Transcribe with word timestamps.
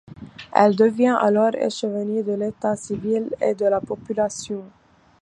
Elle 0.51 0.75
devient 0.75 1.15
alors 1.21 1.53
échevine 1.53 2.23
de 2.23 2.31
l'État 2.31 2.75
civil 2.75 3.29
et 3.39 3.53
de 3.53 3.65
la 3.67 3.81
Population. 3.81 4.63